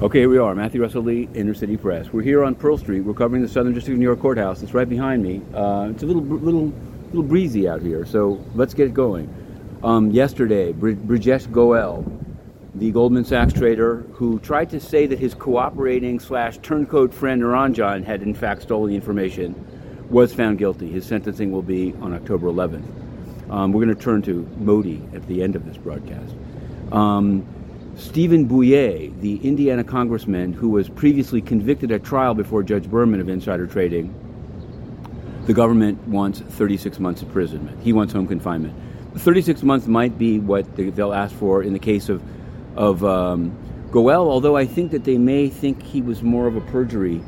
Okay, 0.00 0.20
here 0.20 0.28
we 0.28 0.38
are. 0.38 0.54
Matthew 0.54 0.80
Russell 0.80 1.02
Lee, 1.02 1.28
Inner 1.34 1.54
City 1.54 1.76
Press. 1.76 2.12
We're 2.12 2.22
here 2.22 2.44
on 2.44 2.54
Pearl 2.54 2.78
Street. 2.78 3.00
We're 3.00 3.14
covering 3.14 3.42
the 3.42 3.48
Southern 3.48 3.74
District 3.74 3.94
of 3.94 3.98
New 3.98 4.04
York 4.04 4.20
Courthouse. 4.20 4.62
It's 4.62 4.72
right 4.72 4.88
behind 4.88 5.24
me. 5.24 5.42
Uh, 5.52 5.88
it's 5.90 6.04
a 6.04 6.06
little, 6.06 6.22
little, 6.22 6.72
little 7.06 7.24
breezy 7.24 7.68
out 7.68 7.82
here, 7.82 8.06
so 8.06 8.40
let's 8.54 8.74
get 8.74 8.94
going. 8.94 9.28
Um, 9.82 10.12
yesterday, 10.12 10.70
Br- 10.70 10.92
Brijesh 10.92 11.50
Goel, 11.50 12.04
the 12.76 12.92
Goldman 12.92 13.24
Sachs 13.24 13.52
trader 13.52 14.02
who 14.12 14.38
tried 14.38 14.70
to 14.70 14.78
say 14.78 15.06
that 15.08 15.18
his 15.18 15.34
cooperating 15.34 16.20
slash 16.20 16.58
turncoat 16.58 17.12
friend 17.12 17.42
Niranjan 17.42 18.04
had 18.04 18.22
in 18.22 18.34
fact 18.34 18.62
stolen 18.62 18.90
the 18.90 18.94
information, 18.94 19.52
was 20.10 20.32
found 20.32 20.58
guilty. 20.58 20.88
His 20.92 21.06
sentencing 21.06 21.50
will 21.50 21.62
be 21.62 21.92
on 22.00 22.14
October 22.14 22.46
11th. 22.46 23.50
Um, 23.50 23.72
we're 23.72 23.84
going 23.84 23.96
to 23.96 24.00
turn 24.00 24.22
to 24.22 24.48
Modi 24.58 25.02
at 25.12 25.26
the 25.26 25.42
end 25.42 25.56
of 25.56 25.66
this 25.66 25.76
broadcast. 25.76 26.36
Um, 26.92 27.44
Stephen 27.98 28.44
Buyer, 28.44 29.08
the 29.20 29.40
Indiana 29.42 29.82
congressman 29.82 30.52
who 30.52 30.68
was 30.68 30.88
previously 30.88 31.42
convicted 31.42 31.90
at 31.90 32.04
trial 32.04 32.32
before 32.32 32.62
Judge 32.62 32.88
Berman 32.88 33.20
of 33.20 33.28
insider 33.28 33.66
trading, 33.66 34.14
the 35.46 35.52
government 35.52 36.06
wants 36.06 36.38
36 36.38 37.00
months 37.00 37.22
imprisonment. 37.22 37.82
He 37.82 37.92
wants 37.92 38.12
home 38.12 38.28
confinement. 38.28 38.74
36 39.16 39.64
months 39.64 39.88
might 39.88 40.16
be 40.16 40.38
what 40.38 40.64
they'll 40.76 41.12
ask 41.12 41.34
for 41.34 41.62
in 41.62 41.72
the 41.72 41.78
case 41.78 42.08
of 42.08 42.22
of 42.76 43.04
um, 43.04 43.58
Goel, 43.90 44.30
although 44.30 44.56
I 44.56 44.64
think 44.64 44.92
that 44.92 45.02
they 45.02 45.18
may 45.18 45.48
think 45.48 45.82
he 45.82 46.00
was 46.00 46.22
more 46.22 46.46
of 46.46 46.54
a 46.54 46.60
perjury 46.60 47.20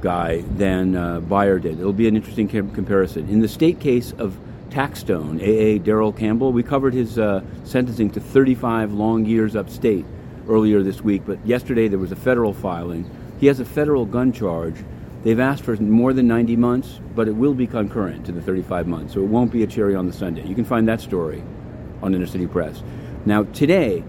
guy 0.00 0.40
than 0.56 0.96
uh, 0.96 1.20
did. 1.20 1.78
It'll 1.78 1.92
be 1.92 2.08
an 2.08 2.16
interesting 2.16 2.48
com- 2.48 2.72
comparison. 2.72 3.28
In 3.28 3.40
the 3.40 3.46
state 3.46 3.78
case 3.78 4.12
of 4.18 4.36
Taxstone, 4.70 5.40
A.A. 5.40 5.78
Darrell 5.78 6.12
Campbell. 6.12 6.52
We 6.52 6.62
covered 6.62 6.94
his 6.94 7.18
uh, 7.18 7.42
sentencing 7.64 8.10
to 8.12 8.20
35 8.20 8.92
long 8.92 9.26
years 9.26 9.56
upstate 9.56 10.06
earlier 10.48 10.82
this 10.82 11.00
week, 11.00 11.22
but 11.26 11.44
yesterday 11.44 11.88
there 11.88 11.98
was 11.98 12.12
a 12.12 12.16
federal 12.16 12.54
filing. 12.54 13.10
He 13.40 13.46
has 13.46 13.60
a 13.60 13.64
federal 13.64 14.06
gun 14.06 14.32
charge. 14.32 14.76
They've 15.22 15.40
asked 15.40 15.64
for 15.64 15.76
more 15.76 16.12
than 16.12 16.28
90 16.28 16.56
months, 16.56 17.00
but 17.14 17.28
it 17.28 17.32
will 17.32 17.52
be 17.52 17.66
concurrent 17.66 18.24
to 18.26 18.32
the 18.32 18.40
35 18.40 18.86
months, 18.86 19.14
so 19.14 19.20
it 19.20 19.26
won't 19.26 19.52
be 19.52 19.62
a 19.62 19.66
cherry 19.66 19.94
on 19.94 20.06
the 20.06 20.12
sundae. 20.12 20.46
You 20.46 20.54
can 20.54 20.64
find 20.64 20.88
that 20.88 21.00
story 21.00 21.42
on 22.02 22.14
Inner 22.14 22.26
City 22.26 22.46
Press. 22.46 22.82
Now, 23.26 23.44
today 23.44 24.02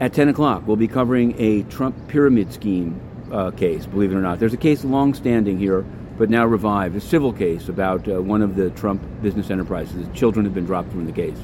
at 0.00 0.14
10 0.14 0.28
o'clock, 0.28 0.66
we'll 0.66 0.76
be 0.76 0.88
covering 0.88 1.34
a 1.38 1.62
Trump 1.64 2.08
pyramid 2.08 2.52
scheme 2.52 3.00
uh, 3.30 3.50
case, 3.50 3.86
believe 3.86 4.12
it 4.12 4.16
or 4.16 4.22
not. 4.22 4.38
There's 4.38 4.54
a 4.54 4.58
case 4.58 4.84
long 4.84 5.14
standing 5.14 5.58
here 5.58 5.84
but 6.20 6.28
now 6.28 6.44
revived, 6.44 6.94
a 6.94 7.00
civil 7.00 7.32
case 7.32 7.70
about 7.70 8.06
uh, 8.06 8.20
one 8.20 8.42
of 8.42 8.54
the 8.54 8.68
Trump 8.72 9.02
business 9.22 9.48
enterprises. 9.48 10.06
Children 10.12 10.44
have 10.44 10.52
been 10.52 10.66
dropped 10.66 10.90
from 10.90 11.06
the 11.06 11.12
case. 11.12 11.38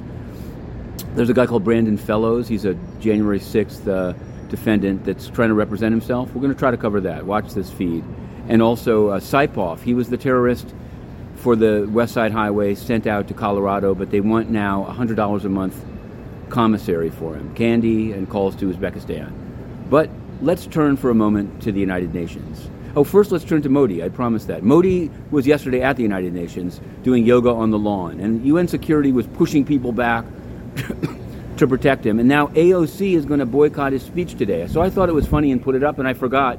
There's 1.15 1.31
a 1.31 1.33
guy 1.33 1.47
called 1.47 1.65
Brandon 1.65 1.97
Fellows. 1.97 2.47
He's 2.47 2.67
a 2.67 2.75
January 3.01 3.41
6th 3.41 3.89
uh, 3.89 4.13
defendant 4.49 5.07
that's 5.07 5.29
trying 5.29 5.49
to 5.49 5.55
represent 5.55 5.93
himself. 5.93 6.29
We're 6.35 6.43
going 6.43 6.53
to 6.53 6.59
try 6.59 6.71
to 6.71 6.77
cover 6.77 7.01
that. 7.01 7.25
Watch 7.25 7.55
this 7.55 7.71
feed. 7.71 8.05
And 8.51 8.61
also 8.61 9.09
uh, 9.09 9.19
Saipov. 9.19 9.81
He 9.81 9.95
was 9.95 10.11
the 10.11 10.19
terrorist 10.19 10.75
for 11.37 11.57
the 11.57 11.89
West 11.91 12.13
Side 12.13 12.33
Highway 12.33 12.75
sent 12.75 13.07
out 13.07 13.29
to 13.29 13.35
Colorado, 13.35 13.95
but 13.95 14.11
they 14.11 14.21
want 14.21 14.51
now 14.51 14.85
$100 14.91 15.43
a 15.43 15.49
month 15.49 15.83
commissary 16.51 17.09
for 17.09 17.35
him, 17.35 17.55
candy 17.55 18.13
and 18.13 18.29
calls 18.29 18.55
to 18.57 18.71
Uzbekistan. 18.71 19.33
But 19.89 20.11
let's 20.43 20.67
turn 20.67 20.99
for 20.99 21.09
a 21.09 21.15
moment 21.15 21.63
to 21.63 21.73
the 21.73 21.81
United 21.81 22.13
Nations. 22.13 22.69
Oh, 22.97 23.05
first 23.05 23.31
let's 23.31 23.45
turn 23.45 23.61
to 23.61 23.69
Modi. 23.69 24.03
I 24.03 24.09
promised 24.09 24.47
that. 24.47 24.63
Modi 24.63 25.11
was 25.31 25.47
yesterday 25.47 25.83
at 25.83 25.97
the 25.97 26.03
United 26.03 26.33
Nations 26.33 26.81
doing 27.03 27.27
yoga 27.27 27.51
on 27.51 27.71
the 27.71 27.79
lawn, 27.79 28.21
and 28.21 28.43
UN 28.47 28.67
security 28.69 29.13
was 29.13 29.27
pushing 29.27 29.67
people 29.67 29.93
back 29.93 30.25
to 31.59 31.67
protect 31.67 32.07
him. 32.07 32.19
And 32.19 32.27
now 32.27 32.47
AOC 32.49 33.13
is 33.13 33.27
going 33.27 33.41
to 33.41 33.45
boycott 33.45 33.93
his 33.93 34.03
speech 34.03 34.37
today. 34.37 34.67
So 34.67 34.81
I 34.81 34.89
thought 34.89 35.11
it 35.11 35.15
was 35.15 35.27
funny 35.27 35.53
and 35.53 35.63
put 35.63 35.75
it 35.75 35.85
up, 35.85 35.99
and 35.99 36.09
I 36.09 36.15
forgot 36.15 36.59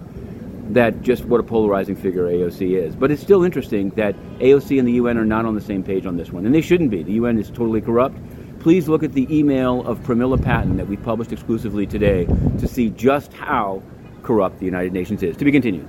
that 0.75 1.01
just 1.01 1.25
what 1.25 1.39
a 1.39 1.43
polarizing 1.43 1.95
figure 1.95 2.27
AOC 2.27 2.77
is. 2.77 2.95
But 2.95 3.09
it's 3.09 3.23
still 3.23 3.43
interesting 3.43 3.89
that 3.91 4.15
AOC 4.37 4.77
and 4.77 4.87
the 4.87 4.93
UN 4.93 5.17
are 5.17 5.25
not 5.25 5.45
on 5.47 5.55
the 5.55 5.61
same 5.61 5.81
page 5.81 6.05
on 6.05 6.17
this 6.17 6.31
one, 6.31 6.45
and 6.45 6.53
they 6.53 6.61
shouldn't 6.61 6.91
be. 6.91 7.01
The 7.01 7.13
UN 7.13 7.39
is 7.39 7.47
totally 7.47 7.81
corrupt. 7.81 8.15
Please 8.59 8.87
look 8.87 9.01
at 9.01 9.13
the 9.13 9.25
email 9.35 9.83
of 9.87 9.97
Pramila 10.01 10.43
Patten 10.43 10.77
that 10.77 10.87
we 10.87 10.97
published 10.97 11.31
exclusively 11.31 11.87
today 11.87 12.25
to 12.59 12.67
see 12.67 12.91
just 12.91 13.33
how 13.33 13.81
corrupt 14.21 14.59
the 14.59 14.65
United 14.65 14.93
Nations 14.93 15.23
is. 15.23 15.35
To 15.37 15.45
be 15.45 15.51
continued. 15.51 15.85